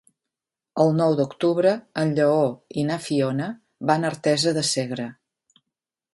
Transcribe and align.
El 0.83 0.95
nou 1.01 1.17
d'octubre 1.19 1.73
en 2.05 2.13
Lleó 2.21 2.47
i 2.79 2.87
na 2.91 2.99
Fiona 3.09 3.51
van 3.93 4.09
a 4.09 4.13
Artesa 4.13 4.57
de 4.59 4.67
Segre. 4.73 5.09